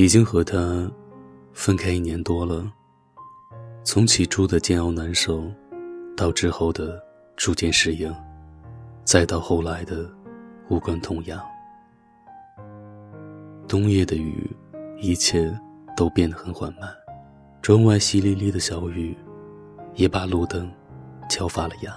[0.00, 0.90] 已经和他
[1.52, 2.66] 分开一年多了。
[3.84, 5.44] 从起初的煎熬难受，
[6.16, 6.98] 到之后的
[7.36, 8.10] 逐渐适应，
[9.04, 10.10] 再到后来的
[10.70, 11.38] 无关痛痒。
[13.68, 14.50] 冬夜的雨，
[15.02, 15.54] 一切
[15.94, 16.88] 都变得很缓慢。
[17.60, 19.14] 窗外淅沥沥的小雨，
[19.96, 20.72] 也把路灯
[21.28, 21.94] 敲发了芽。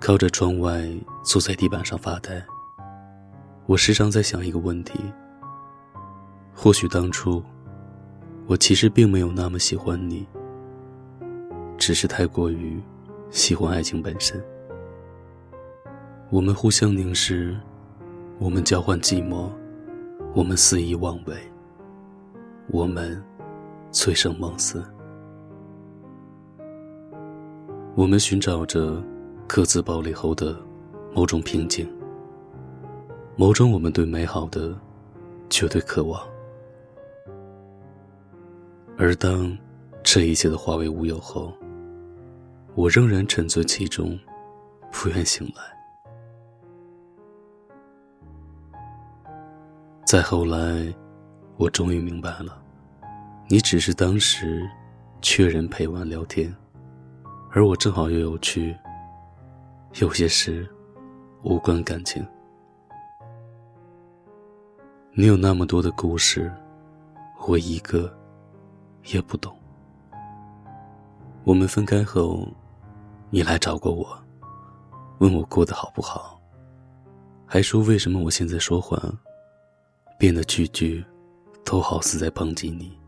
[0.00, 0.88] 靠着窗外，
[1.22, 2.42] 坐在地板上发呆。
[3.66, 4.98] 我时常在想一个问题：
[6.60, 7.40] 或许当初，
[8.48, 10.26] 我其实并没有那么喜欢你，
[11.76, 12.82] 只是太过于
[13.30, 14.42] 喜欢爱情本身。
[16.30, 17.56] 我们互相凝视，
[18.40, 19.48] 我们交换寂寞，
[20.34, 21.36] 我们肆意妄为，
[22.66, 23.22] 我们
[23.92, 24.84] 醉生梦死，
[27.94, 29.00] 我们寻找着。
[29.46, 30.54] 各自暴力后的
[31.14, 31.90] 某种平静，
[33.34, 34.78] 某种我们对美好的
[35.48, 36.20] 绝对渴望。
[39.00, 39.56] 而当
[40.02, 41.52] 这一切都化为乌有后，
[42.74, 44.18] 我仍然沉醉其中，
[44.90, 45.62] 不愿醒来。
[50.04, 50.92] 再后来，
[51.58, 52.60] 我终于明白了，
[53.48, 54.68] 你只是当时
[55.22, 56.52] 缺人陪玩聊天，
[57.52, 58.76] 而我正好又有趣。
[60.00, 60.68] 有些事
[61.42, 62.26] 无关感情。
[65.12, 66.52] 你有那么多的故事，
[67.46, 68.12] 我一个
[69.12, 69.54] 也不懂。
[71.44, 72.46] 我们分开后，
[73.30, 74.18] 你来找过我，
[75.18, 76.40] 问我过得好不好，
[77.46, 79.00] 还说为什么我现在说话
[80.18, 81.04] 变得句句
[81.64, 82.98] 都好似在抨击你。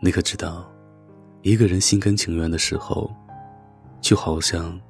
[0.00, 0.64] 你可知道，
[1.42, 3.10] 一个人心甘情愿的时候，
[4.00, 4.80] 就好像……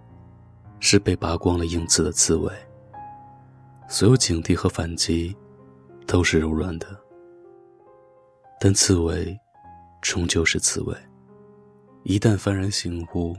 [0.81, 2.53] 是被拔光了硬刺的刺猬。
[3.89, 5.37] 所有警惕和反击，
[6.07, 6.87] 都是柔软的。
[8.61, 9.39] 但刺猬，
[10.01, 10.97] 终究是刺猬。
[12.03, 13.37] 一旦幡然醒悟，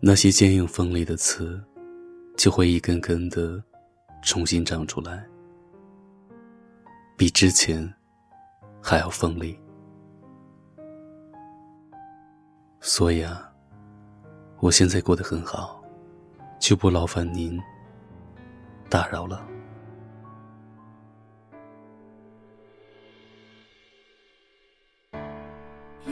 [0.00, 1.62] 那些坚硬锋利的刺，
[2.36, 3.62] 就会一根根的，
[4.22, 5.24] 重新长出来，
[7.16, 7.92] 比之前
[8.82, 9.58] 还要锋利。
[12.80, 13.52] 所以啊，
[14.60, 15.82] 我现在过得很好。
[16.58, 17.60] 就不劳烦您
[18.88, 19.46] 打扰了。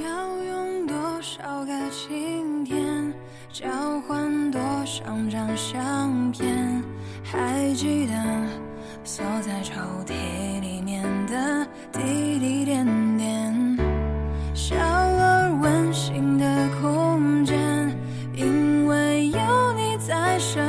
[0.03, 3.15] 要用多少个晴天，
[3.53, 3.69] 交
[4.09, 6.82] 换多少张相片？
[7.22, 8.12] 还记得
[9.04, 12.84] 锁在抽屉里面的滴滴点
[13.16, 13.78] 点，
[14.53, 17.56] 小而温馨的空间。
[18.34, 20.60] 因为有你在身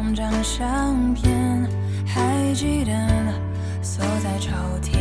[0.00, 1.68] 两张相片，
[2.06, 2.92] 还记得
[3.82, 4.50] 锁在抽
[4.82, 4.96] 屉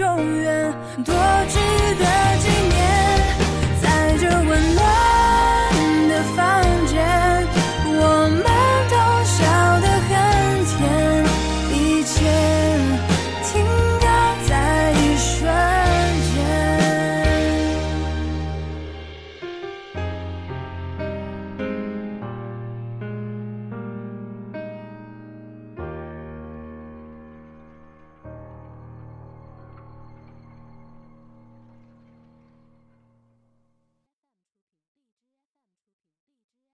[0.00, 0.74] 永远
[1.04, 1.14] 多
[1.46, 1.58] 值
[1.98, 2.29] 得。